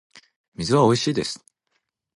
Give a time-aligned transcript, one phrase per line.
[0.55, 1.45] 水はおいしいです